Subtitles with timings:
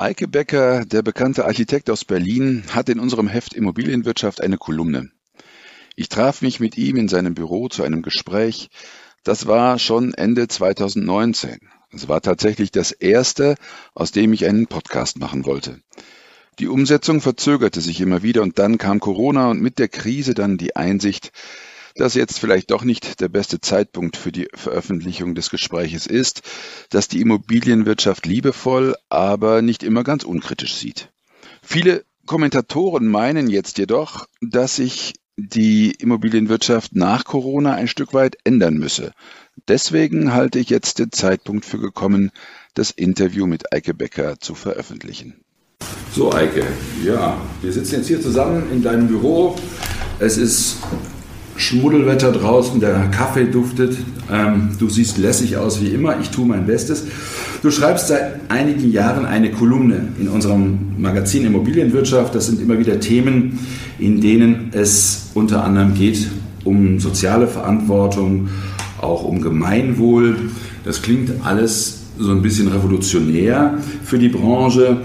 [0.00, 5.10] Eike Becker, der bekannte Architekt aus Berlin, hat in unserem Heft Immobilienwirtschaft eine Kolumne.
[5.94, 8.70] Ich traf mich mit ihm in seinem Büro zu einem Gespräch.
[9.24, 11.58] Das war schon Ende 2019.
[11.92, 13.56] Es war tatsächlich das erste,
[13.92, 15.82] aus dem ich einen Podcast machen wollte.
[16.58, 20.56] Die Umsetzung verzögerte sich immer wieder und dann kam Corona und mit der Krise dann
[20.56, 21.30] die Einsicht,
[21.96, 26.42] dass jetzt vielleicht doch nicht der beste Zeitpunkt für die Veröffentlichung des Gespräches ist,
[26.90, 31.10] dass die Immobilienwirtschaft liebevoll, aber nicht immer ganz unkritisch sieht.
[31.62, 38.74] Viele Kommentatoren meinen jetzt jedoch, dass sich die Immobilienwirtschaft nach Corona ein Stück weit ändern
[38.74, 39.12] müsse.
[39.68, 42.30] Deswegen halte ich jetzt den Zeitpunkt für gekommen,
[42.74, 45.40] das Interview mit Eike Becker zu veröffentlichen.
[46.14, 46.66] So, Eike,
[47.04, 49.56] ja, wir sitzen jetzt hier zusammen in deinem Büro.
[50.18, 50.76] Es ist
[51.60, 53.96] Schmuddelwetter draußen, der Kaffee duftet.
[54.32, 56.18] Ähm, du siehst lässig aus wie immer.
[56.20, 57.04] Ich tue mein Bestes.
[57.62, 62.34] Du schreibst seit einigen Jahren eine Kolumne in unserem Magazin Immobilienwirtschaft.
[62.34, 63.58] Das sind immer wieder Themen,
[63.98, 66.28] in denen es unter anderem geht
[66.64, 68.48] um soziale Verantwortung,
[69.00, 70.36] auch um Gemeinwohl.
[70.84, 74.98] Das klingt alles so ein bisschen revolutionär für die Branche.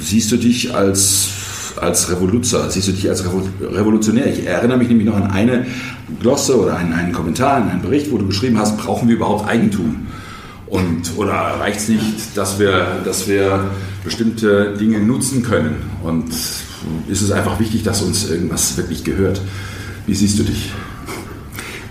[0.00, 1.37] Siehst du dich als
[1.82, 4.26] als Revoluzer, siehst du dich als Revolutionär.
[4.26, 5.66] Ich erinnere mich nämlich noch an eine
[6.20, 9.48] Glosse oder einen, einen Kommentar, in einen Bericht, wo du geschrieben hast, brauchen wir überhaupt
[9.48, 10.06] Eigentum?
[10.66, 13.70] Und, oder reicht es nicht, dass wir, dass wir
[14.04, 15.76] bestimmte Dinge nutzen können?
[16.02, 16.30] Und
[17.08, 19.40] ist es einfach wichtig, dass uns irgendwas wirklich gehört?
[20.06, 20.72] Wie siehst du dich?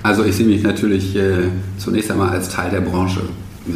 [0.03, 3.21] Also ich sehe mich natürlich äh, zunächst einmal als Teil der Branche.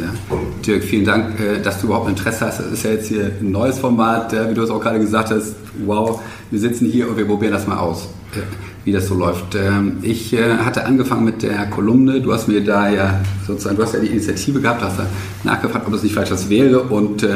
[0.00, 0.38] Ja.
[0.64, 2.60] Dirk, vielen Dank, äh, dass du überhaupt Interesse hast.
[2.60, 5.54] Das ist ja jetzt hier ein neues Format, wie du es auch gerade gesagt hast.
[5.84, 6.20] Wow,
[6.50, 8.40] wir sitzen hier und wir probieren das mal aus, äh,
[8.84, 9.54] wie das so läuft.
[9.54, 12.20] Ähm, ich äh, hatte angefangen mit der Kolumne.
[12.20, 15.06] Du hast mir da ja sozusagen, du hast ja die Initiative gehabt, hast da
[15.44, 16.82] nachgefragt, ob es nicht vielleicht was wäre.
[16.82, 17.26] Und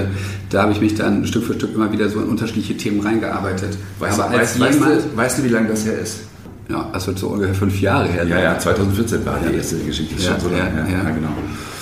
[0.50, 3.77] da habe ich mich dann Stück für Stück immer wieder so in unterschiedliche Themen reingearbeitet.
[3.99, 6.21] Weißt, Aber als weißt, jemand, weißt, du, weißt du, wie lange das her ist?
[6.69, 8.25] Ja, das wird so ungefähr fünf Jahre her.
[8.25, 10.21] Ja, ja, 2014 war die erste Geschichte.
[10.21, 11.31] Ja, so ja, ja, ja, genau.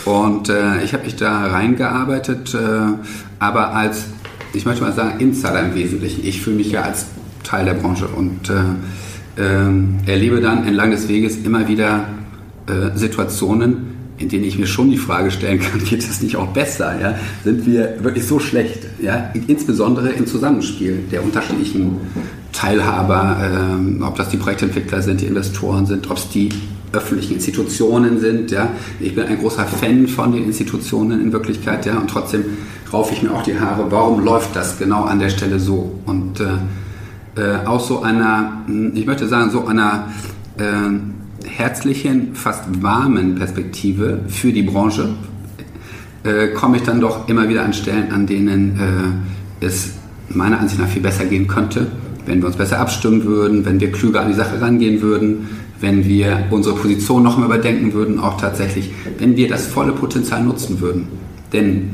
[0.04, 2.58] Und äh, ich habe mich da reingearbeitet, äh,
[3.38, 4.04] aber als,
[4.52, 6.26] ich möchte mal sagen, Insider im Wesentlichen.
[6.26, 7.06] Ich fühle mich ja als
[7.42, 8.54] Teil der Branche und äh,
[9.38, 12.08] ähm, erlebe dann entlang des Weges immer wieder
[12.66, 16.48] äh, Situationen, in denen ich mir schon die Frage stellen kann, geht es nicht auch
[16.48, 17.00] besser?
[17.00, 17.18] Ja?
[17.42, 18.80] Sind wir wirklich so schlecht?
[19.02, 19.30] Ja?
[19.46, 21.96] Insbesondere im Zusammenspiel der unterschiedlichen
[22.52, 26.50] Teilhaber, ähm, ob das die Projektentwickler sind, die Investoren sind, ob es die
[26.94, 28.50] öffentlichen Institutionen sind.
[28.50, 28.70] Ja.
[29.00, 32.44] Ich bin ein großer Fan von den Institutionen in Wirklichkeit, ja, und trotzdem
[32.92, 33.86] raufe ich mir auch die Haare.
[33.90, 35.98] Warum läuft das genau an der Stelle so?
[36.06, 36.44] Und äh,
[37.36, 40.08] äh, aus so einer, hm, ich möchte sagen, so einer
[40.56, 45.10] äh, herzlichen, fast warmen Perspektive für die Branche
[46.22, 48.78] äh, komme ich dann doch immer wieder an Stellen, an denen
[49.60, 49.94] äh, es
[50.28, 51.86] meiner Ansicht nach viel besser gehen könnte,
[52.26, 55.48] wenn wir uns besser abstimmen würden, wenn wir klüger an die Sache rangehen würden,
[55.84, 60.42] wenn wir unsere Position noch mal überdenken würden, auch tatsächlich, wenn wir das volle Potenzial
[60.42, 61.08] nutzen würden.
[61.52, 61.90] Denn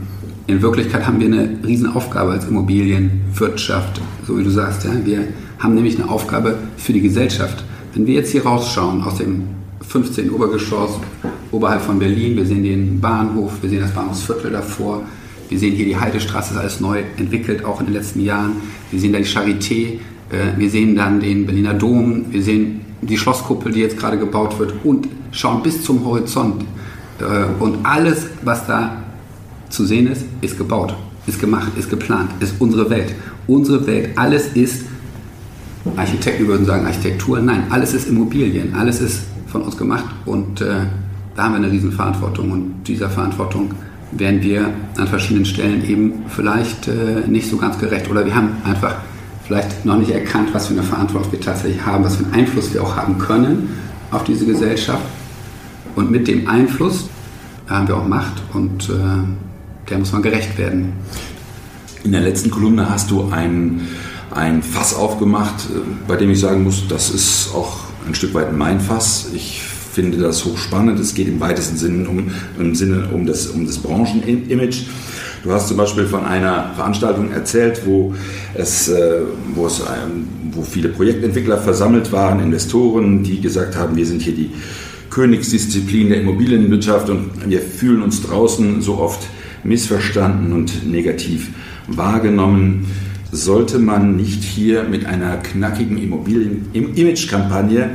[0.47, 4.85] in Wirklichkeit haben wir eine Riesenaufgabe als Immobilienwirtschaft, so wie du sagst.
[4.85, 4.93] Ja?
[5.05, 5.25] Wir
[5.59, 7.65] haben nämlich eine Aufgabe für die Gesellschaft.
[7.93, 9.43] Wenn wir jetzt hier rausschauen aus dem
[9.89, 10.31] 15.
[10.31, 10.93] Obergeschoss
[11.51, 15.03] oberhalb von Berlin, wir sehen den Bahnhof, wir sehen das Bahnhofsviertel davor,
[15.49, 18.53] wir sehen hier die Heidestraße, ist alles neu entwickelt, auch in den letzten Jahren.
[18.93, 19.99] Wir sehen da die Charité,
[20.31, 24.59] äh, wir sehen dann den Berliner Dom, wir sehen die Schlosskuppel, die jetzt gerade gebaut
[24.59, 26.65] wird, und schauen bis zum Horizont.
[27.21, 29.03] Äh, und alles, was da
[29.69, 30.95] zu sehen ist, ist gebaut,
[31.27, 33.15] ist gemacht, ist geplant, ist unsere Welt.
[33.47, 34.85] Unsere Welt, alles ist,
[35.97, 40.75] Architekten würden sagen Architektur, nein, alles ist Immobilien, alles ist von uns gemacht und äh,
[41.35, 43.71] da haben wir eine Riesenverantwortung und dieser Verantwortung
[44.13, 48.51] werden wir an verschiedenen Stellen eben vielleicht äh, nicht so ganz gerecht oder wir haben
[48.65, 48.97] einfach
[49.51, 52.73] vielleicht noch nicht erkannt, was für eine Verantwortung wir tatsächlich haben, was für einen Einfluss
[52.73, 53.71] wir auch haben können
[54.13, 55.03] auf diese Gesellschaft.
[55.97, 57.09] Und mit dem Einfluss
[57.67, 58.93] haben wir auch Macht und äh,
[59.91, 60.93] der muss man gerecht werden.
[62.05, 63.89] In der letzten Kolumne hast du ein,
[64.31, 67.77] ein Fass aufgemacht, äh, bei dem ich sagen muss, das ist auch
[68.07, 69.31] ein Stück weit mein Fass.
[69.35, 71.01] Ich finde das hochspannend.
[71.01, 74.85] Es geht im weitesten Sinne um, im Sinne um das, um das Branchenimage.
[75.43, 78.15] Du hast zum Beispiel von einer Veranstaltung erzählt, wo
[78.55, 79.21] es, äh,
[79.55, 79.83] wo es
[80.53, 84.51] wo viele Projektentwickler versammelt waren, Investoren, die gesagt haben, wir sind hier die
[85.09, 89.27] Königsdisziplin der Immobilienwirtschaft und wir fühlen uns draußen so oft
[89.65, 91.49] missverstanden und negativ
[91.87, 92.87] wahrgenommen.
[93.33, 97.91] Sollte man nicht hier mit einer knackigen Immobilien-Image-Kampagne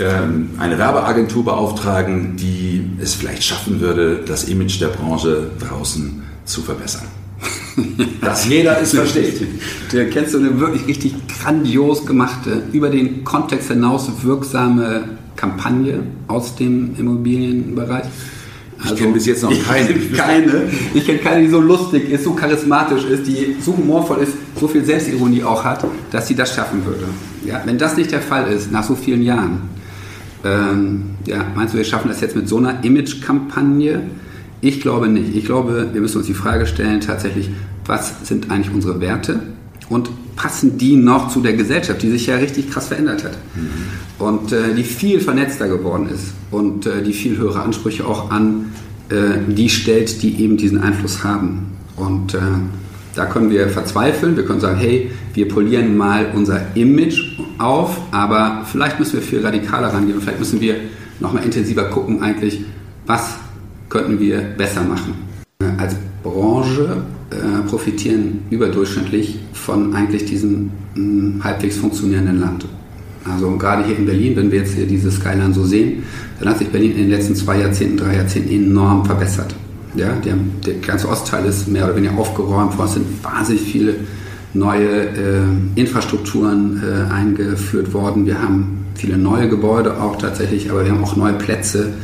[0.00, 6.62] ähm, eine Werbeagentur beauftragen, die es vielleicht schaffen würde, das Image der Branche draußen zu
[6.62, 7.06] verbessern?
[8.22, 9.46] Dass jeder es versteht.
[9.92, 15.04] Da kennst du eine wirklich richtig grandios gemachte, über den Kontext hinaus wirksame
[15.36, 18.06] Kampagne aus dem Immobilienbereich?
[18.78, 19.94] Also, ich kenne bis jetzt noch keine.
[20.16, 20.62] keine.
[20.92, 24.66] Ich kenne keine, die so lustig ist, so charismatisch ist, die so humorvoll ist, so
[24.66, 27.04] viel Selbstironie auch hat, dass sie das schaffen würde.
[27.44, 29.62] Ja, wenn das nicht der Fall ist, nach so vielen Jahren,
[30.44, 34.02] ähm, ja, meinst du, wir schaffen das jetzt mit so einer Image-Kampagne?
[34.60, 35.34] Ich glaube nicht.
[35.34, 37.50] Ich glaube, wir müssen uns die Frage stellen, tatsächlich,
[37.84, 39.40] was sind eigentlich unsere Werte?
[39.88, 44.24] Und passen die noch zu der Gesellschaft, die sich ja richtig krass verändert hat mhm.
[44.24, 48.66] und äh, die viel vernetzter geworden ist und äh, die viel höhere Ansprüche auch an
[49.08, 51.76] äh, die stellt, die eben diesen Einfluss haben.
[51.96, 52.38] Und äh,
[53.14, 58.66] da können wir verzweifeln, wir können sagen, hey, wir polieren mal unser Image auf, aber
[58.70, 60.74] vielleicht müssen wir viel radikaler rangehen, vielleicht müssen wir
[61.20, 62.64] nochmal intensiver gucken eigentlich,
[63.06, 63.36] was
[63.88, 65.14] könnten wir besser machen.
[65.60, 72.66] Äh, als Branche äh, profitieren überdurchschnittlich von eigentlich diesem mh, mm, halbwegs funktionierenden Land.
[73.24, 76.04] Also gerade hier in Berlin, wenn wir jetzt hier diese Skyline so sehen,
[76.38, 79.54] dann hat sich Berlin in den letzten zwei Jahrzehnten, drei Jahrzehnten enorm verbessert.
[79.96, 80.34] Ja, der,
[80.66, 83.94] der ganze Ostteil ist mehr oder weniger aufgeräumt worden, es sind wahnsinnig viele
[84.52, 85.42] neue äh,
[85.74, 88.26] Infrastrukturen äh, eingeführt worden.
[88.26, 91.94] Wir haben viele neue Gebäude auch tatsächlich, aber wir haben auch neue Plätze.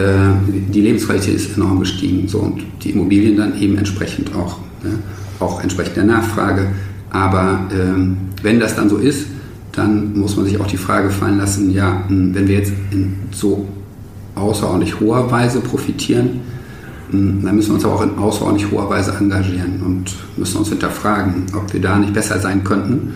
[0.00, 4.98] Äh, die Lebensqualität ist enorm gestiegen so, und die Immobilien dann eben entsprechend auch, ne?
[5.38, 6.68] auch entsprechend der Nachfrage.
[7.10, 9.26] Aber ähm, wenn das dann so ist,
[9.72, 13.16] dann muss man sich auch die Frage fallen lassen, ja, hm, wenn wir jetzt in
[13.30, 13.68] so
[14.36, 16.40] außerordentlich hoher Weise profitieren,
[17.10, 20.68] hm, dann müssen wir uns aber auch in außerordentlich hoher Weise engagieren und müssen uns
[20.68, 23.14] hinterfragen, ob wir da nicht besser sein könnten.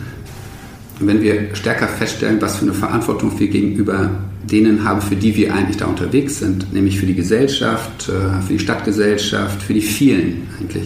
[1.00, 4.10] Wenn wir stärker feststellen, was für eine Verantwortung wir gegenüber
[4.50, 8.52] denen haben, für die wir eigentlich da unterwegs sind, nämlich für die Gesellschaft, äh, für
[8.54, 10.84] die Stadtgesellschaft, für die vielen eigentlich,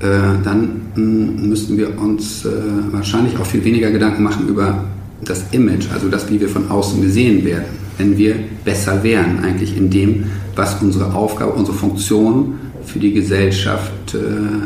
[0.00, 2.50] äh, dann hm, müssten wir uns äh,
[2.90, 4.84] wahrscheinlich auch viel weniger Gedanken machen über
[5.24, 7.66] das Image, also das, wie wir von außen gesehen werden,
[7.98, 8.34] wenn wir
[8.64, 10.24] besser wären eigentlich in dem,
[10.56, 12.54] was unsere Aufgabe, unsere Funktion
[12.84, 14.14] für die Gesellschaft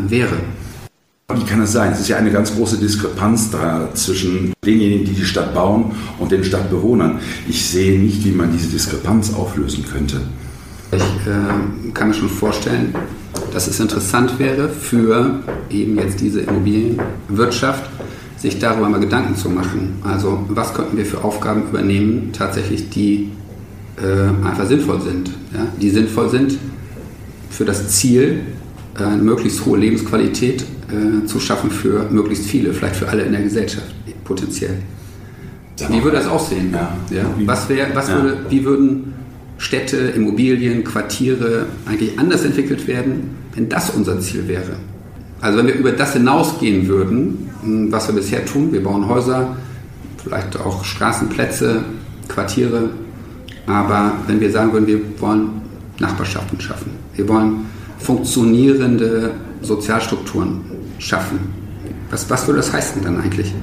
[0.09, 0.35] wäre.
[1.35, 1.93] Wie kann es sein?
[1.93, 6.33] Es ist ja eine ganz große Diskrepanz da zwischen denjenigen, die die Stadt bauen und
[6.33, 7.19] den Stadtbewohnern.
[7.47, 10.23] Ich sehe nicht, wie man diese Diskrepanz auflösen könnte.
[10.91, 12.95] Ich äh, kann mir schon vorstellen,
[13.53, 17.91] dass es interessant wäre für eben jetzt diese Immobilienwirtschaft,
[18.39, 19.97] sich darüber mal Gedanken zu machen.
[20.03, 23.33] Also was könnten wir für Aufgaben übernehmen, tatsächlich, die
[23.99, 25.29] äh, einfach sinnvoll sind.
[25.53, 25.67] Ja?
[25.79, 26.57] Die sinnvoll sind
[27.51, 28.41] für das Ziel,
[28.99, 33.33] äh, eine möglichst hohe Lebensqualität äh, zu schaffen für möglichst viele, vielleicht für alle in
[33.33, 33.95] der Gesellschaft,
[34.25, 34.79] potenziell.
[35.89, 36.73] Wie würde das aussehen?
[36.73, 36.97] Ja.
[37.11, 37.25] ja?
[37.45, 38.15] Was wär, was ja.
[38.17, 39.15] würde, wie würden
[39.59, 44.77] Städte, Immobilien, Quartiere eigentlich anders entwickelt werden, wenn das unser Ziel wäre?
[45.41, 49.57] Also wenn wir über das hinausgehen würden, hm, was wir bisher tun, wir bauen Häuser,
[50.23, 51.83] vielleicht auch Straßenplätze,
[52.29, 52.91] Quartiere,
[53.67, 55.51] aber wenn wir sagen würden, wir wollen
[55.99, 57.67] Nachbarschaften schaffen, wir wollen
[57.99, 60.61] funktionierende Sozialstrukturen
[60.99, 61.39] schaffen,
[62.11, 63.55] was, was würde das heißen dann eigentlich?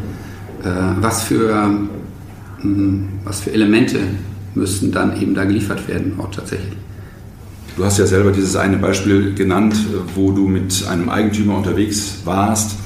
[0.63, 1.69] Äh, was, für,
[2.61, 3.99] hm, was für Elemente
[4.53, 6.77] müssten dann eben da geliefert werden, auch tatsächlich?
[7.75, 9.75] Du hast ja selber dieses eine Beispiel genannt,
[10.15, 12.77] wo du mit einem Eigentümer unterwegs warst,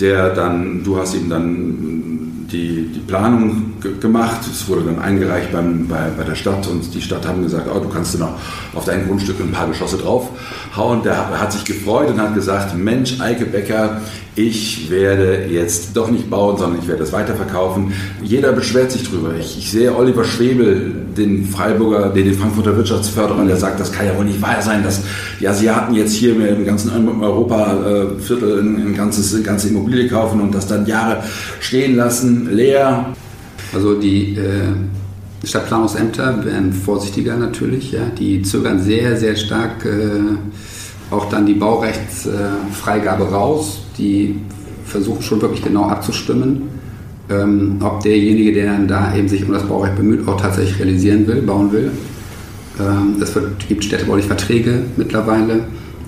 [0.00, 5.86] der dann, du hast ihm dann die, die Planung gemacht, es wurde dann eingereicht beim,
[5.88, 8.34] bei, bei der Stadt und die Stadt haben gesagt, oh, du kannst noch
[8.74, 11.02] auf dein Grundstück ein paar Geschosse draufhauen.
[11.02, 14.00] Der hat sich gefreut und hat gesagt, Mensch, Eike Becker,
[14.36, 17.92] ich werde jetzt doch nicht bauen, sondern ich werde es weiterverkaufen.
[18.22, 19.34] Jeder beschwert sich drüber.
[19.38, 24.06] Ich, ich sehe Oliver Schwebel, den Freiburger, den, den Frankfurter Wirtschaftsförderer, der sagt, das kann
[24.06, 25.02] ja wohl nicht wahr sein, dass
[25.40, 30.54] die Asiaten jetzt hier im ganzen Europa-Viertel äh, ein, ganzes, eine ganze Immobilie kaufen und
[30.54, 31.24] das dann Jahre
[31.58, 33.06] stehen lassen, leer.
[33.74, 37.92] Also die äh, Stadtplanungsämter werden vorsichtiger natürlich.
[37.92, 38.02] Ja.
[38.16, 40.36] Die zögern sehr, sehr stark äh,
[41.10, 44.40] auch dann die Baurechtsfreigabe raus die
[44.84, 46.62] versuchen schon wirklich genau abzustimmen,
[47.28, 51.26] ähm, ob derjenige, der dann da eben sich um das Baurecht bemüht, auch tatsächlich realisieren
[51.26, 51.92] will, bauen will.
[52.80, 53.38] Ähm, es
[53.68, 55.60] gibt städtebauliche Verträge mittlerweile.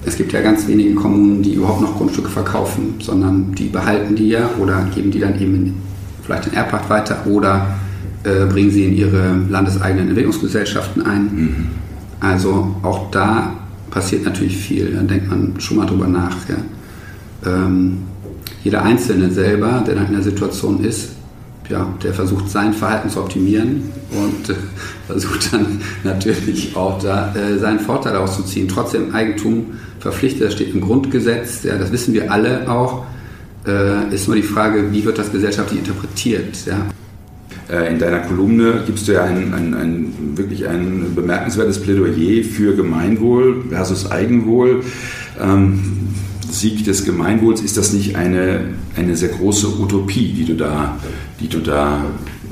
[0.04, 4.30] Es gibt ja ganz wenige Kommunen, die überhaupt noch Grundstücke verkaufen, sondern die behalten die
[4.30, 5.74] ja oder geben die dann eben in,
[6.24, 7.66] vielleicht in Erbpacht weiter oder
[8.24, 11.22] äh, bringen sie in ihre landeseigenen Entwicklungsgesellschaften ein.
[11.22, 11.66] Mhm.
[12.18, 13.61] Also auch da
[13.92, 14.90] passiert natürlich viel.
[14.90, 16.36] Da denkt man schon mal drüber nach.
[16.48, 16.56] Ja.
[17.46, 17.98] Ähm,
[18.64, 21.10] jeder Einzelne selber, der dann in der Situation ist,
[21.68, 24.54] ja, der versucht sein Verhalten zu optimieren und äh,
[25.06, 28.66] versucht dann natürlich auch da äh, seinen Vorteil auszuziehen.
[28.66, 33.04] Trotzdem Eigentum verpflichtet, das steht im Grundgesetz, ja, das wissen wir alle auch.
[33.66, 36.66] Äh, ist nur die Frage, wie wird das gesellschaftlich interpretiert?
[36.66, 36.86] Ja?
[37.70, 42.74] Äh, in deiner Kolumne gibst du ja ein, ein, ein, wirklich ein bemerkenswertes Plädoyer für
[42.74, 44.82] Gemeinwohl versus Eigenwohl.
[45.40, 45.80] Ähm,
[46.50, 48.60] Sieg des Gemeinwohls, ist das nicht eine,
[48.96, 50.98] eine sehr große Utopie, die du da,
[51.40, 52.04] die du da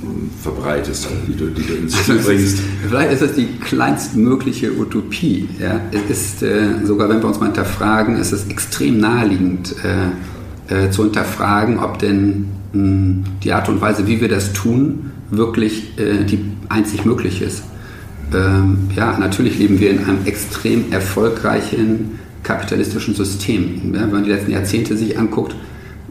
[0.02, 2.58] ähm, verbreitest, die du, die du ins Spiel bringst?
[2.88, 5.48] Vielleicht ist das die kleinstmögliche Utopie.
[5.60, 5.80] Ja.
[5.92, 10.90] Es ist, äh, sogar wenn wir uns mal hinterfragen, ist es extrem naheliegend äh, äh,
[10.90, 16.38] zu hinterfragen, ob denn die Art und Weise, wie wir das tun, wirklich äh, die
[16.68, 17.64] einzig möglich ist.
[18.32, 23.92] Ähm, ja, natürlich leben wir in einem extrem erfolgreichen kapitalistischen System.
[23.92, 25.54] Wenn man die letzten Jahrzehnte sich anguckt,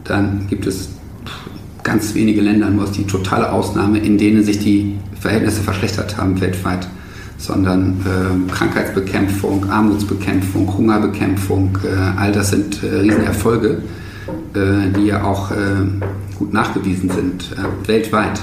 [0.04, 0.90] dann gibt es
[1.82, 6.86] ganz wenige Länder, nur die totale Ausnahme, in denen sich die Verhältnisse verschlechtert haben weltweit,
[7.38, 13.78] sondern äh, Krankheitsbekämpfung, Armutsbekämpfung, Hungerbekämpfung, äh, all das sind äh, Riesenerfolge,
[14.54, 15.56] die ja auch äh,
[16.36, 18.40] gut nachgewiesen sind, äh, weltweit.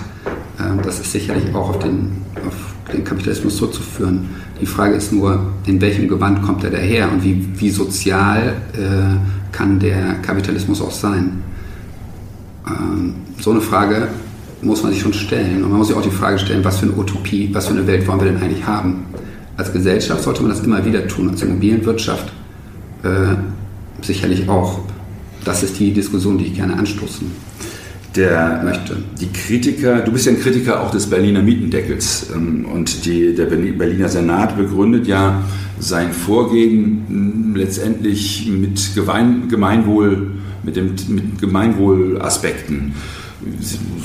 [0.83, 2.55] das ist sicherlich auch auf den, auf
[2.93, 4.29] den Kapitalismus zurückzuführen.
[4.59, 9.51] Die Frage ist nur, in welchem Gewand kommt er daher und wie, wie sozial äh,
[9.51, 11.43] kann der Kapitalismus auch sein?
[12.67, 14.07] Ähm, so eine Frage
[14.61, 15.63] muss man sich schon stellen.
[15.63, 17.85] Und man muss sich auch die Frage stellen, was für eine Utopie, was für eine
[17.85, 19.05] Welt wollen wir denn eigentlich haben?
[19.55, 22.31] Als Gesellschaft sollte man das immer wieder tun, als Immobilienwirtschaft
[23.03, 23.35] äh,
[24.01, 24.79] sicherlich auch.
[25.47, 27.31] Das ist die Diskussion, die ich gerne anstoßen
[28.17, 28.97] der, möchte.
[29.21, 33.45] Die Kritiker, du bist ja ein Kritiker auch des Berliner Mietendeckels ähm, und die, der
[33.45, 35.41] Berliner Senat begründet ja
[35.79, 40.31] sein Vorgehen hm, letztendlich mit Gemeinwohl,
[40.63, 42.93] mit, dem, mit Gemeinwohlaspekten.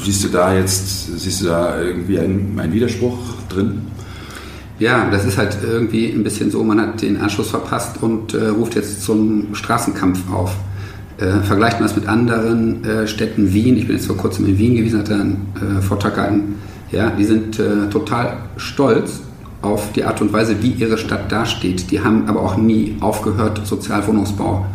[0.05, 3.19] Siehst du da jetzt, siehst du da irgendwie einen, einen Widerspruch
[3.49, 3.81] drin?
[4.79, 8.47] Ja, das ist halt irgendwie ein bisschen so, man hat den Anschluss verpasst und äh,
[8.47, 10.55] ruft jetzt zum Straßenkampf auf.
[11.23, 14.59] Äh, vergleicht man das mit anderen äh, Städten, Wien, ich bin jetzt vor kurzem in
[14.59, 16.57] Wien gewesen, hatte einen äh, Vortrag gehalten,
[16.91, 19.21] ja, die sind äh, total stolz
[19.61, 21.91] auf die Art und Weise, wie ihre Stadt dasteht.
[21.93, 24.67] Die haben aber auch nie aufgehört, Sozialwohnungsbau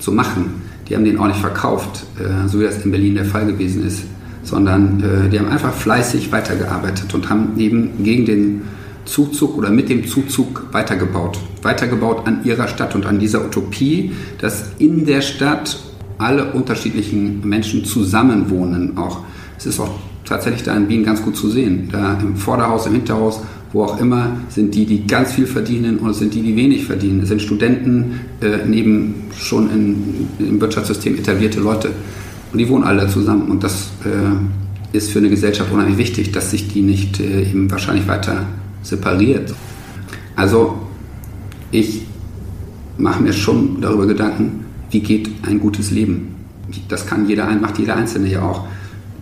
[0.00, 0.62] zu machen.
[0.88, 3.86] Die haben den auch nicht verkauft, äh, so wie das in Berlin der Fall gewesen
[3.86, 4.02] ist,
[4.42, 8.62] sondern äh, die haben einfach fleißig weitergearbeitet und haben eben gegen den
[9.04, 11.38] Zuzug oder mit dem Zuzug weitergebaut.
[11.62, 15.78] Weitergebaut an ihrer Stadt und an dieser Utopie, dass in der Stadt
[16.18, 19.20] alle unterschiedlichen Menschen zusammenwohnen auch.
[19.58, 19.90] Es ist auch
[20.24, 21.88] tatsächlich da in Wien ganz gut zu sehen.
[21.90, 23.40] Da im Vorderhaus, im Hinterhaus,
[23.72, 27.20] wo auch immer, sind die, die ganz viel verdienen und sind die, die wenig verdienen.
[27.22, 31.90] Es sind Studenten äh, neben schon in, im Wirtschaftssystem etablierte Leute.
[32.52, 33.50] Und die wohnen alle zusammen.
[33.50, 37.70] Und das äh, ist für eine Gesellschaft unheimlich wichtig, dass sich die nicht äh, eben
[37.70, 38.46] wahrscheinlich weiter
[38.84, 39.52] separiert.
[40.36, 40.78] Also
[41.70, 42.02] ich
[42.96, 46.36] mache mir schon darüber Gedanken, wie geht ein gutes Leben.
[46.88, 48.64] Das kann jeder, macht jeder Einzelne ja auch.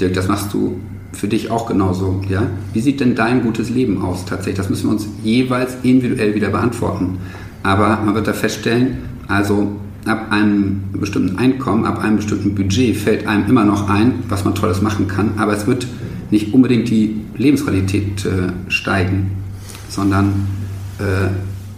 [0.01, 0.79] Dirk, das machst du
[1.13, 2.21] für dich auch genauso.
[2.29, 2.43] Ja?
[2.73, 4.57] Wie sieht denn dein gutes Leben aus tatsächlich?
[4.57, 7.19] Das müssen wir uns jeweils individuell wieder beantworten.
[7.63, 9.73] Aber man wird da feststellen, also
[10.05, 14.55] ab einem bestimmten Einkommen, ab einem bestimmten Budget fällt einem immer noch ein, was man
[14.55, 15.87] Tolles machen kann, aber es wird
[16.31, 19.42] nicht unbedingt die Lebensqualität äh, steigen
[19.93, 20.47] sondern
[20.99, 21.29] äh,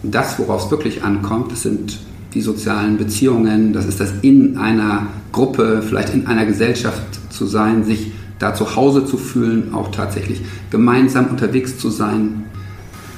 [0.03, 1.99] das, worauf es wirklich ankommt, das sind
[2.33, 7.83] die sozialen Beziehungen, das ist das in einer Gruppe, vielleicht in einer Gesellschaft zu sein,
[7.83, 12.43] sich da zu Hause zu fühlen, auch tatsächlich gemeinsam unterwegs zu sein.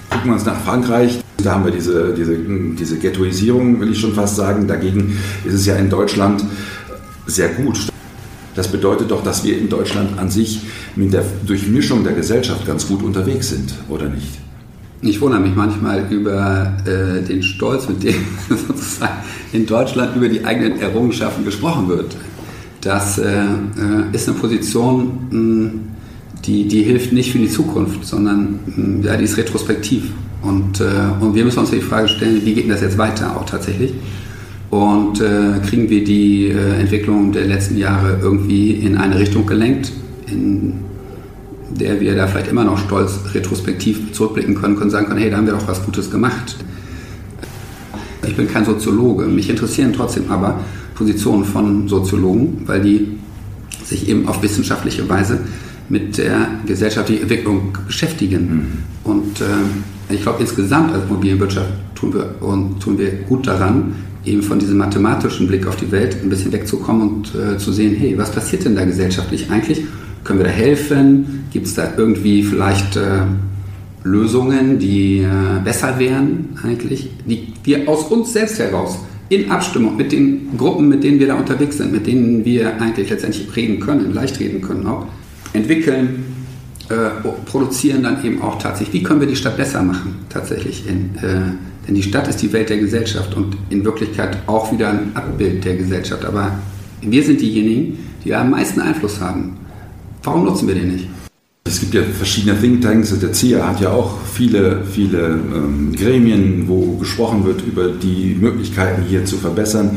[0.09, 1.21] Gucken wir uns nach Frankreich.
[1.43, 4.67] Da haben wir diese, diese, diese Ghettoisierung, will ich schon fast sagen.
[4.67, 6.43] Dagegen ist es ja in Deutschland
[7.25, 7.87] sehr gut.
[8.55, 10.61] Das bedeutet doch, dass wir in Deutschland an sich
[10.95, 14.46] mit der Durchmischung der Gesellschaft ganz gut unterwegs sind, oder nicht?
[15.01, 18.15] Ich wundere mich manchmal über äh, den Stolz, mit dem
[18.49, 19.13] sozusagen
[19.53, 22.15] in Deutschland über die eigenen Errungenschaften gesprochen wird.
[22.81, 23.43] Das äh, äh
[24.13, 25.71] ist eine Position, mh, hm,
[26.45, 30.05] die, die hilft nicht für die Zukunft, sondern mh, hm, ja, die ist retrospektiv.
[30.41, 30.85] Und, äh,
[31.19, 33.93] und wir müssen uns die Frage stellen, wie geht denn das jetzt weiter auch tatsächlich?
[34.69, 39.91] Und äh, kriegen wir die äh, Entwicklung der letzten Jahre irgendwie in eine Richtung gelenkt,
[40.29, 40.86] in
[41.69, 45.37] der wir da vielleicht immer noch stolz retrospektiv zurückblicken können, können sagen können, hey, da
[45.37, 46.55] haben wir doch was Gutes gemacht.
[48.25, 49.25] ich bin kein Soziologe.
[49.25, 50.61] Mich interessieren trotzdem aber
[50.95, 53.17] Positionen von Soziologen, weil die
[53.85, 55.39] sich eben auf wissenschaftliche Weise
[55.89, 58.41] mit der gesellschaftlichen Entwicklung beschäftigen.
[59.05, 59.11] Mhm.
[59.11, 63.95] Und äh, ich glaube, insgesamt als Immobilienwirtschaft tun wir, und tun wir gut daran,
[64.25, 67.95] eben von diesem mathematischen Blick auf die Welt ein bisschen wegzukommen und äh, zu sehen,
[67.95, 69.85] hey, was passiert denn da gesellschaftlich eigentlich?
[70.23, 71.45] Können wir da helfen?
[71.51, 73.21] Gibt es da irgendwie vielleicht äh,
[74.03, 75.27] Lösungen, die äh,
[75.63, 81.03] besser wären eigentlich, die wir aus uns selbst heraus in Abstimmung mit den Gruppen, mit
[81.03, 84.87] denen wir da unterwegs sind, mit denen wir eigentlich letztendlich reden können, leicht reden können
[84.87, 85.05] auch,
[85.53, 86.23] entwickeln,
[86.89, 87.09] äh,
[87.45, 90.87] produzieren dann eben auch tatsächlich, wie können wir die Stadt besser machen tatsächlich.
[90.87, 91.51] In, äh,
[91.85, 95.63] denn die Stadt ist die Welt der Gesellschaft und in Wirklichkeit auch wieder ein Abbild
[95.65, 96.25] der Gesellschaft.
[96.25, 96.51] Aber
[97.01, 99.57] wir sind diejenigen, die am meisten Einfluss haben.
[100.27, 101.07] Warum nutzen wir den nicht?
[101.63, 103.17] Es gibt ja verschiedene Thinktanks.
[103.17, 105.19] Der CIA hat ja auch viele, viele
[105.55, 109.91] ähm, Gremien, wo gesprochen wird über die Möglichkeiten hier zu verbessern.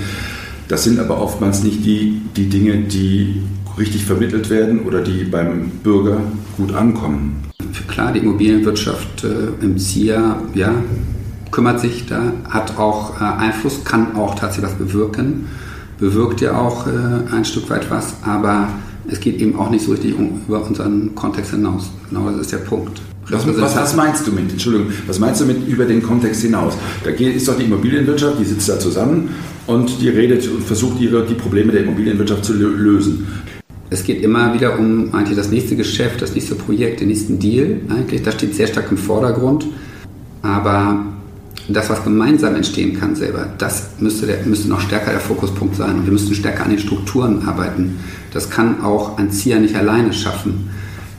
[0.69, 3.43] Das sind aber oftmals nicht die, die Dinge, die
[3.77, 6.21] richtig vermittelt werden oder die beim Bürger
[6.57, 7.43] gut ankommen.
[7.89, 10.73] Klar, die Immobilienwirtschaft äh, im CIA ja,
[11.51, 15.47] kümmert sich da, hat auch äh, Einfluss, kann auch tatsächlich was bewirken,
[15.99, 16.91] bewirkt ja auch äh,
[17.35, 18.69] ein Stück weit was, aber
[19.11, 21.91] es geht eben auch nicht so richtig um, über unseren Kontext hinaus.
[22.09, 23.01] Genau das ist der Punkt.
[23.29, 26.75] Was, was, was, meinst du mit, Entschuldigung, was meinst du mit über den Kontext hinaus?
[27.05, 29.29] Da ist doch die Immobilienwirtschaft, die sitzt da zusammen
[29.69, 33.29] und die redet und versucht ihre, die Probleme der Immobilienwirtschaft zu lösen.
[33.89, 37.81] Es geht immer wieder um eigentlich das nächste Geschäft, das nächste Projekt, den nächsten Deal
[37.89, 38.23] eigentlich.
[38.23, 39.67] Das steht sehr stark im Vordergrund.
[40.43, 41.05] Aber
[41.73, 45.97] das, was gemeinsam entstehen kann selber, das müsste, der, müsste noch stärker der Fokuspunkt sein.
[45.97, 47.99] Und wir müssten stärker an den Strukturen arbeiten.
[48.33, 50.71] Das kann auch ein ZIA nicht alleine schaffen.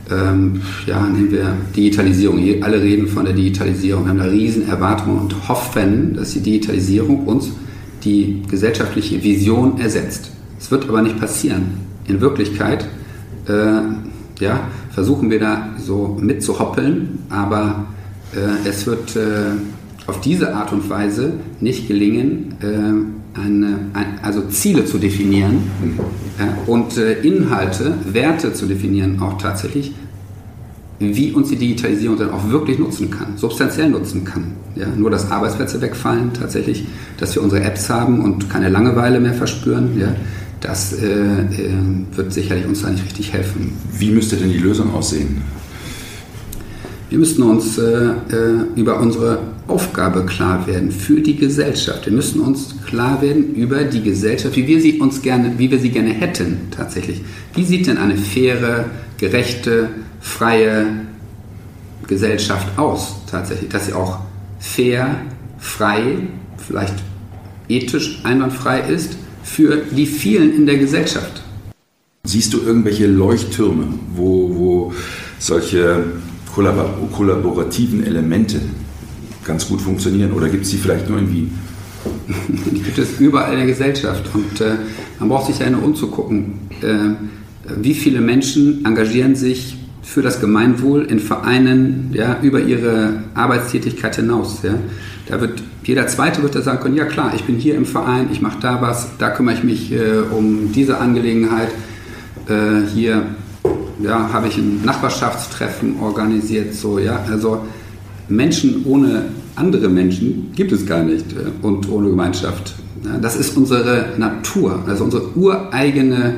[0.10, 2.40] Ähm, ja, nehmen wir Digitalisierung.
[2.64, 4.06] Alle reden von der Digitalisierung.
[4.06, 7.52] Wir haben da riesen Erwartungen und hoffen, dass die Digitalisierung uns
[8.04, 10.32] die gesellschaftliche Vision ersetzt.
[10.60, 11.74] Es wird aber nicht passieren.
[12.08, 12.86] In Wirklichkeit
[13.48, 17.86] äh, ja, versuchen wir da so mitzuhoppeln, aber
[18.34, 19.52] äh, es wird äh,
[20.12, 25.64] auf diese Art und Weise nicht gelingen, äh, eine, ein, also Ziele zu definieren
[26.38, 29.94] äh, und äh, Inhalte, Werte zu definieren, auch tatsächlich,
[31.00, 34.52] wie uns die Digitalisierung dann auch wirklich nutzen kann, substanziell nutzen kann.
[34.76, 36.86] Ja, nur, dass Arbeitsplätze wegfallen, tatsächlich,
[37.18, 40.14] dass wir unsere Apps haben und keine Langeweile mehr verspüren, ja,
[40.60, 41.08] das äh,
[42.16, 43.72] wird sicherlich uns da nicht richtig helfen.
[43.98, 45.42] Wie müsste denn die Lösung aussehen?
[47.10, 48.12] Wir müssen uns äh,
[48.76, 49.40] über unsere
[49.72, 52.06] Aufgabe klar werden für die Gesellschaft.
[52.06, 55.80] Wir müssen uns klar werden über die Gesellschaft, wie wir sie uns gerne, wie wir
[55.80, 57.22] sie gerne hätten tatsächlich.
[57.56, 60.86] Wie sieht denn eine faire, gerechte, freie
[62.06, 63.70] Gesellschaft aus tatsächlich?
[63.70, 64.20] Dass sie auch
[64.60, 65.22] fair,
[65.58, 66.18] frei,
[66.58, 66.96] vielleicht
[67.70, 71.42] ethisch einwandfrei ist für die vielen in der Gesellschaft.
[72.26, 74.94] Siehst du irgendwelche Leuchttürme, wo, wo
[75.40, 76.04] solche
[76.54, 78.60] kollaborativen Elemente
[79.44, 81.60] ganz gut funktionieren oder gibt es die vielleicht nur in Wien?
[82.72, 84.76] Die gibt es überall in der Gesellschaft und äh,
[85.20, 86.54] man braucht sich ja nur umzugucken.
[86.82, 94.16] Äh, wie viele Menschen engagieren sich für das Gemeinwohl in Vereinen ja, über ihre Arbeitstätigkeit
[94.16, 94.60] hinaus?
[94.64, 94.76] Ja?
[95.28, 98.30] Da wird jeder Zweite wird da sagen können, ja klar, ich bin hier im Verein,
[98.32, 101.70] ich mache da was, da kümmere ich mich äh, um diese Angelegenheit.
[102.48, 103.24] Äh, hier
[104.02, 107.66] ja, habe ich ein Nachbarschaftstreffen organisiert, so, ja, also
[108.30, 112.74] Menschen ohne andere Menschen gibt es gar nicht äh, und ohne Gemeinschaft.
[113.22, 116.36] Das ist unsere Natur, also unsere ureigene,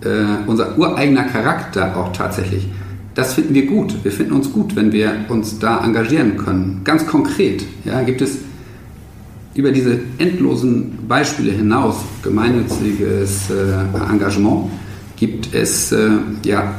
[0.00, 0.08] äh,
[0.46, 2.68] unser ureigener Charakter auch tatsächlich.
[3.14, 3.94] Das finden wir gut.
[4.02, 6.80] Wir finden uns gut, wenn wir uns da engagieren können.
[6.84, 8.38] Ganz konkret ja, gibt es
[9.54, 14.70] über diese endlosen Beispiele hinaus, gemeinnütziges äh, Engagement,
[15.16, 15.94] gibt es
[16.44, 16.74] ja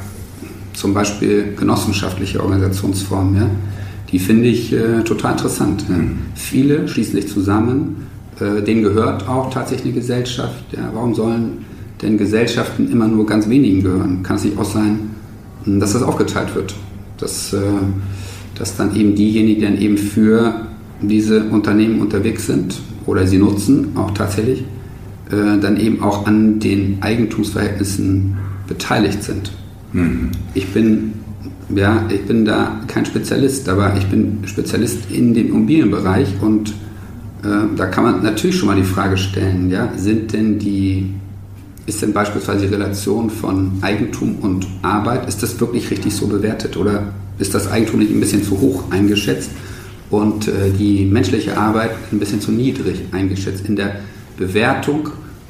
[0.74, 3.50] zum Beispiel genossenschaftliche Organisationsformen, ja,
[4.12, 5.86] die finde ich äh, total interessant.
[5.90, 5.96] Ja.
[6.36, 8.08] Viele schließen sich zusammen,
[8.40, 10.64] äh, denen gehört auch tatsächlich eine Gesellschaft.
[10.72, 10.90] Ja.
[10.94, 11.66] Warum sollen
[12.02, 14.24] denn Gesellschaften immer nur ganz wenigen gehören?
[14.24, 15.12] Kann es nicht auch sein,
[15.64, 16.76] hm, dass das aufgeteilt wird?
[17.18, 17.60] Dass, äh,
[18.58, 20.68] dass dann eben diejenigen, die dann eben für
[21.02, 24.64] diese Unternehmen unterwegs sind oder sie nutzen, auch tatsächlich,
[25.32, 28.38] äh, dann eben auch an den Eigentumsverhältnissen
[28.68, 29.52] beteiligt sind.
[29.94, 30.32] Mhm.
[30.54, 31.14] Ich bin
[31.74, 36.70] ja, ich bin da kein Spezialist, aber ich bin Spezialist in dem Immobilienbereich und
[37.44, 41.12] äh, da kann man natürlich schon mal die Frage stellen, ja, sind denn die,
[41.86, 46.78] ist denn beispielsweise die Relation von Eigentum und Arbeit, ist das wirklich richtig so bewertet
[46.78, 49.50] oder ist das Eigentum nicht ein bisschen zu hoch eingeschätzt
[50.10, 54.02] und äh, die menschliche Arbeit ein bisschen zu niedrig eingeschätzt in der
[54.38, 55.10] Bewertung,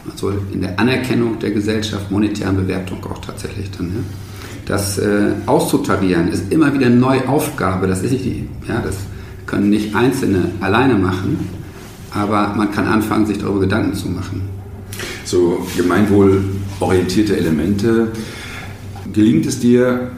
[0.09, 3.87] also in der Anerkennung der Gesellschaft, monetären Bewertung auch tatsächlich dann.
[3.87, 4.34] Ja.
[4.65, 7.87] Das äh, auszutarieren ist immer wieder eine neue Aufgabe.
[7.87, 8.95] Das ist nicht die, ja, das
[9.45, 11.39] können nicht Einzelne alleine machen,
[12.11, 14.41] aber man kann anfangen, sich darüber Gedanken zu machen.
[15.23, 18.11] So gemeinwohlorientierte Elemente.
[19.13, 20.11] Gelingt es dir,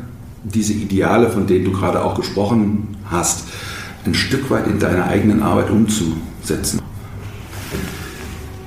[0.43, 3.47] diese Ideale, von denen du gerade auch gesprochen hast,
[4.05, 6.79] ein Stück weit in deiner eigenen Arbeit umzusetzen?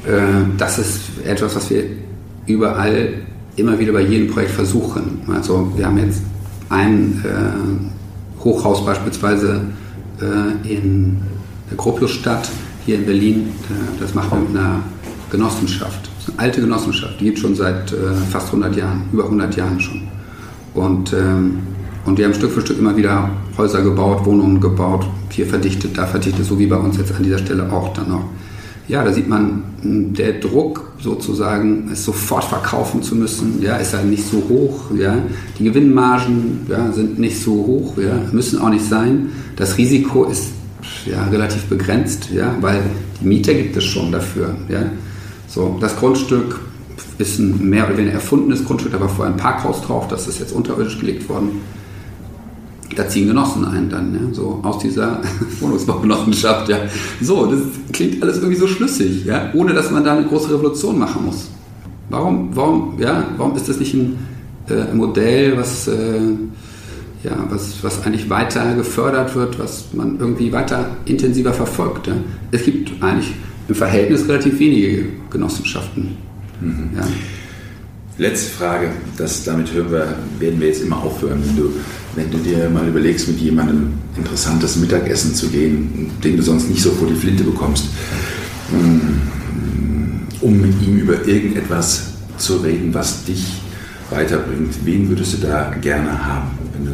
[0.07, 1.85] Äh, das ist etwas, was wir
[2.47, 3.15] überall
[3.61, 5.21] immer wieder bei jedem Projekt versuchen.
[5.29, 6.23] Also wir haben jetzt
[6.69, 9.61] ein äh, Hochhaus beispielsweise
[10.21, 11.19] äh, in
[11.71, 12.49] der Gropiusstadt
[12.87, 13.49] hier in Berlin.
[13.69, 14.81] Äh, das machen wir mit einer
[15.31, 16.11] Genossenschaft.
[16.17, 17.97] Das ist eine alte Genossenschaft, die gibt es schon seit äh,
[18.31, 20.03] fast 100 Jahren, über 100 Jahren schon.
[20.75, 21.59] Und, ähm,
[22.05, 26.07] und wir haben Stück für Stück immer wieder Häuser gebaut, Wohnungen gebaut, hier verdichtet, da
[26.07, 28.25] verdichtet, so wie bei uns jetzt an dieser Stelle auch dann noch
[28.91, 34.03] ja, da sieht man, der Druck sozusagen, es sofort verkaufen zu müssen, ja, ist ja
[34.03, 35.17] nicht so hoch, ja.
[35.59, 39.29] Die Gewinnmargen ja, sind nicht so hoch, ja, müssen auch nicht sein.
[39.55, 40.49] Das Risiko ist
[41.07, 42.83] ja, relativ begrenzt, ja, weil
[43.21, 44.83] die Miete gibt es schon dafür, ja.
[45.47, 46.59] So, das Grundstück
[47.19, 50.53] ist ein mehr oder weniger erfundenes Grundstück, war vorher ein Parkhaus drauf, das ist jetzt
[50.53, 51.61] unterirdisch gelegt worden
[52.97, 55.21] da ziehen Genossen ein dann, ja, so aus dieser
[55.61, 56.79] Wohnungsbaugenossenschaft, ja.
[57.21, 57.61] So, das
[57.93, 61.51] klingt alles irgendwie so schlüssig, ja, ohne dass man da eine große Revolution machen muss.
[62.09, 64.19] Warum, warum, ja, warum ist das nicht ein
[64.69, 66.21] äh, Modell, was, äh,
[67.23, 72.09] ja, was, was eigentlich weiter gefördert wird, was man irgendwie weiter intensiver verfolgt?
[72.09, 72.15] Ja?
[72.51, 73.33] Es gibt eigentlich
[73.69, 76.17] im Verhältnis relativ wenige Genossenschaften.
[76.61, 76.91] Mhm.
[76.97, 77.07] Ja.
[78.21, 81.43] Letzte Frage, das, damit hören wir, werden wir jetzt immer aufhören.
[81.43, 81.73] Wenn du,
[82.17, 86.83] wenn du dir mal überlegst, mit jemandem interessantes Mittagessen zu gehen, den du sonst nicht
[86.83, 87.87] so vor die Flinte bekommst,
[88.73, 93.43] mm, um mit ihm über irgendetwas zu reden, was dich
[94.11, 96.93] weiterbringt, wen würdest du da gerne haben, wenn du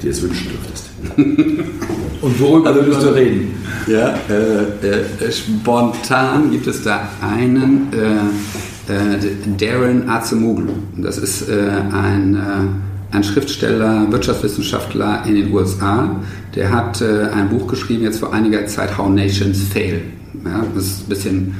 [0.00, 0.86] dir das wünschen dürftest?
[2.22, 3.54] Und worüber also, würdest du reden?
[3.86, 7.92] Ja, äh, äh, spontan gibt es da einen.
[7.92, 10.72] Äh, Darren Azemoglu.
[10.96, 16.16] Das ist äh, ein, äh, ein Schriftsteller, Wirtschaftswissenschaftler in den USA.
[16.54, 20.00] Der hat ein Buch geschrieben, jetzt vor einiger Zeit, How Nations Fail.
[20.44, 21.54] Ja, das ist ein bisschen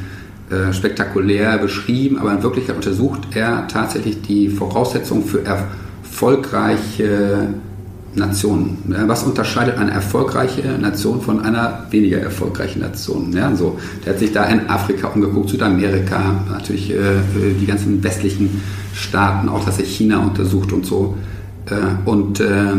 [0.72, 7.48] spektakulär beschrieben, aber in Wirklichkeit untersucht er tatsächlich die Voraussetzungen für erfolgreiche
[8.18, 8.78] Nationen.
[9.06, 13.32] Was unterscheidet eine erfolgreiche Nation von einer weniger erfolgreichen Nation?
[13.32, 16.96] Ja, so, der hat sich da in Afrika umgeguckt, Südamerika, natürlich äh,
[17.60, 18.60] die ganzen westlichen
[18.94, 21.16] Staaten, auch dass er China untersucht und so.
[21.66, 22.74] Äh, und, äh,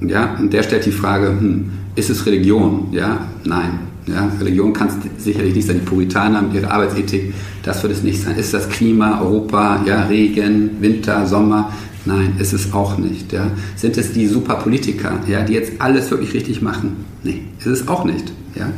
[0.00, 2.88] ja, und der stellt die Frage, hm, ist es Religion?
[2.92, 3.89] Ja, nein.
[4.12, 5.80] Ja, Religion kann es sicherlich nicht sein.
[5.80, 8.36] Die Puritaner haben ihre Arbeitsethik, das wird es nicht sein.
[8.36, 11.72] Ist das Klima, Europa, ja, Regen, Winter, Sommer?
[12.04, 13.32] Nein, ist es auch nicht.
[13.32, 13.50] Ja.
[13.76, 17.04] Sind es die Superpolitiker, ja, die jetzt alles wirklich richtig machen?
[17.22, 18.32] Nee, ist es auch nicht.
[18.54, 18.70] Ja.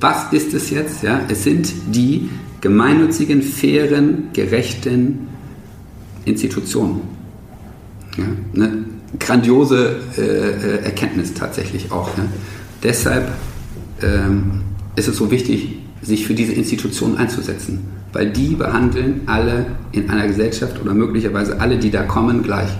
[0.00, 1.02] Was ist es jetzt?
[1.02, 1.20] Ja?
[1.28, 5.28] Es sind die gemeinnützigen, fairen, gerechten
[6.24, 7.00] Institutionen.
[8.16, 8.24] Ja?
[8.54, 8.84] Eine
[9.18, 12.16] grandiose äh, äh, Erkenntnis tatsächlich auch.
[12.16, 12.24] Ja?
[12.82, 13.32] Deshalb
[14.02, 14.60] ähm,
[14.98, 20.26] ist es so wichtig, sich für diese Institutionen einzusetzen weil die behandeln alle in einer
[20.26, 22.70] Gesellschaft oder möglicherweise alle, die da kommen, gleich.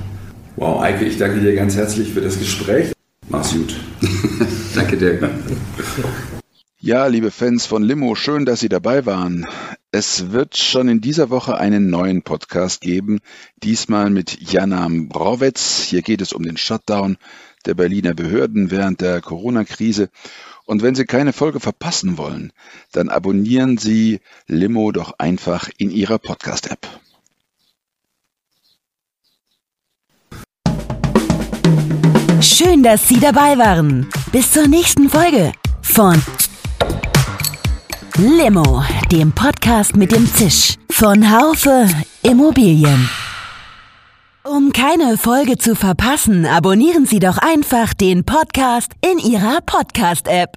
[0.56, 2.92] Wow, Eike, ich danke dir ganz herzlich für das Gespräch.
[3.28, 3.76] Mach's gut.
[4.74, 5.30] danke dir.
[6.80, 9.46] Ja, liebe Fans von Limo, schön, dass Sie dabei waren.
[9.90, 13.20] Es wird schon in dieser Woche einen neuen Podcast geben,
[13.62, 15.82] diesmal mit Jana Browetz.
[15.82, 17.16] Hier geht es um den Shutdown
[17.66, 20.08] der Berliner Behörden während der Corona-Krise
[20.68, 22.52] und wenn Sie keine Folge verpassen wollen,
[22.92, 26.86] dann abonnieren Sie Limo doch einfach in Ihrer Podcast-App.
[32.42, 34.08] Schön, dass Sie dabei waren.
[34.30, 36.22] Bis zur nächsten Folge von
[38.18, 41.88] Limo, dem Podcast mit dem Zisch von Haufe
[42.22, 43.08] Immobilien.
[44.50, 50.46] Um keine Folge zu verpassen, abonnieren Sie doch einfach den Podcast in Ihrer Podcast-App.